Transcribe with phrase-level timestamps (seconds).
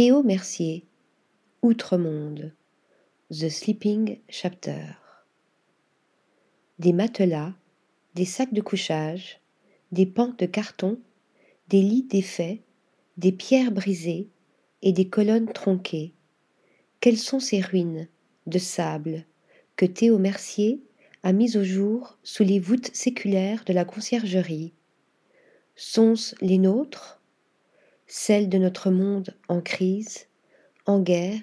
[0.00, 0.84] Théo Mercier,
[1.60, 2.52] Outre-monde,
[3.32, 4.94] The Sleeping Chapter.
[6.78, 7.52] Des matelas,
[8.14, 9.40] des sacs de couchage,
[9.90, 11.00] des pans de carton,
[11.66, 12.60] des lits défaits,
[13.16, 14.28] des pierres brisées
[14.82, 16.14] et des colonnes tronquées.
[17.00, 18.06] Quelles sont ces ruines
[18.46, 19.26] de sable
[19.74, 20.80] que Théo Mercier
[21.24, 24.74] a mises au jour sous les voûtes séculaires de la conciergerie?
[25.74, 27.17] Sont-ce les nôtres?
[28.10, 30.28] Celles de notre monde en crise,
[30.86, 31.42] en guerre,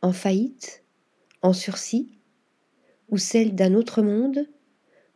[0.00, 0.84] en faillite,
[1.42, 2.12] en sursis
[3.08, 4.46] Ou celles d'un autre monde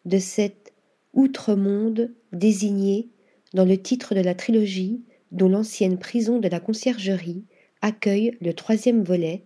[0.06, 0.72] De cet
[1.12, 3.10] outre-monde désigné
[3.54, 7.44] dans le titre de la trilogie dont l'ancienne prison de la conciergerie
[7.80, 9.44] accueille le troisième volet,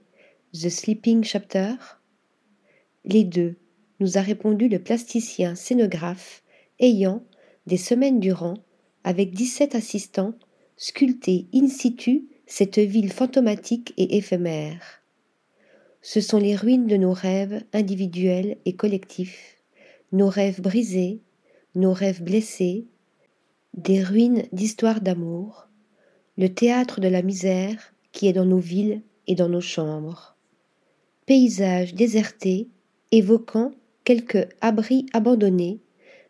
[0.54, 1.74] The Sleeping Chapter?
[3.04, 3.56] Les deux,
[4.00, 6.42] nous a répondu le plasticien scénographe,
[6.80, 7.22] ayant,
[7.66, 8.54] des semaines durant,
[9.04, 10.34] avec dix-sept assistants,
[10.76, 15.02] sculpté in situ cette ville fantomatique et éphémère.
[16.02, 19.56] Ce sont les ruines de nos rêves individuels et collectifs,
[20.12, 21.20] nos rêves brisés,
[21.74, 22.86] nos rêves blessés,
[23.74, 25.68] des ruines d'histoires d'amour,
[26.38, 30.36] le théâtre de la misère qui est dans nos villes et dans nos chambres.
[31.26, 32.68] Paysages désertés,
[33.10, 33.72] évoquant
[34.04, 35.80] quelques abris abandonnés,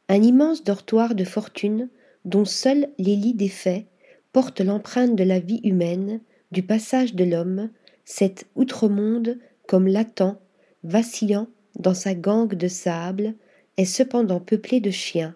[0.09, 1.91] un immense dortoir de fortune
[2.25, 3.87] dont seuls les lits défaits
[4.37, 6.21] portent l'empreinte de la vie humaine,
[6.53, 7.71] du passage de l'homme,
[8.05, 10.39] cet outre-monde comme latent,
[10.85, 11.47] vacillant
[11.79, 13.33] dans sa gangue de sable,
[13.79, 15.35] est cependant peuplé de chiens.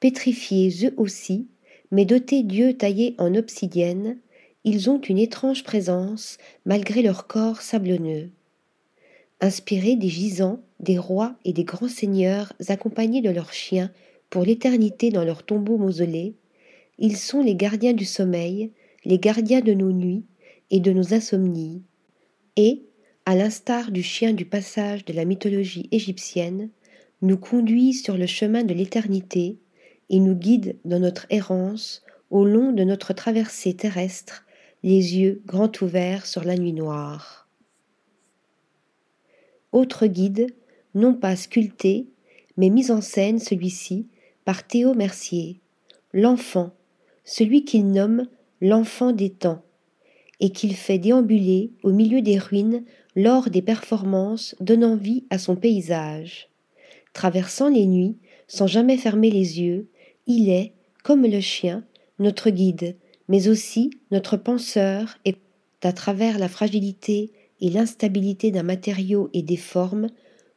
[0.00, 1.46] Pétrifiés eux aussi,
[1.92, 4.18] mais dotés d'yeux taillés en obsidienne,
[4.64, 8.30] ils ont une étrange présence malgré leur corps sablonneux.
[9.40, 13.92] Inspirés des gisants, des rois et des grands seigneurs accompagnés de leurs chiens
[14.30, 16.34] pour l'éternité dans leurs tombeaux mausolées,
[17.00, 18.70] ils sont les gardiens du sommeil,
[19.04, 20.24] les gardiens de nos nuits
[20.70, 21.82] et de nos insomnies,
[22.56, 22.84] et,
[23.24, 26.70] à l'instar du chien du passage de la mythologie égyptienne,
[27.22, 29.58] nous conduisent sur le chemin de l'éternité
[30.10, 34.44] et nous guide dans notre errance au long de notre traversée terrestre,
[34.82, 37.48] les yeux grands ouverts sur la nuit noire.
[39.72, 40.54] Autre guide,
[40.94, 42.08] non pas sculpté,
[42.56, 44.08] mais mis en scène celui-ci
[44.44, 45.60] par Théo Mercier,
[46.12, 46.72] l'enfant,
[47.30, 48.26] celui qu'il nomme
[48.60, 49.62] l'enfant des temps,
[50.40, 52.82] et qu'il fait déambuler au milieu des ruines
[53.14, 56.48] lors des performances donnant vie à son paysage.
[57.12, 58.16] Traversant les nuits,
[58.48, 59.86] sans jamais fermer les yeux,
[60.26, 60.72] il est,
[61.04, 61.84] comme le chien,
[62.18, 62.96] notre guide,
[63.28, 65.36] mais aussi notre penseur et,
[65.84, 67.30] à travers la fragilité
[67.60, 70.08] et l'instabilité d'un matériau et des formes,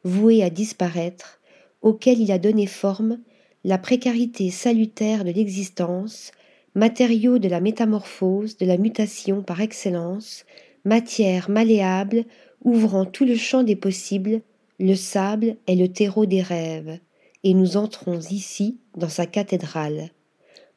[0.02, 1.40] voué à disparaître,
[1.82, 3.20] auquel il a donné forme,
[3.62, 6.32] la précarité salutaire de l'existence,
[6.74, 10.44] matériau de la métamorphose, de la mutation par excellence,
[10.84, 12.24] matière malléable,
[12.62, 14.40] ouvrant tout le champ des possibles,
[14.80, 16.98] le sable est le terreau des rêves,
[17.44, 20.10] et nous entrons ici dans sa cathédrale,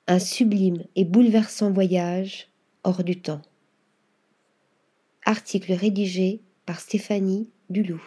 [0.07, 2.49] un sublime et bouleversant voyage
[2.83, 3.41] hors du temps.
[5.25, 8.01] Article rédigé par Stéphanie Dulou.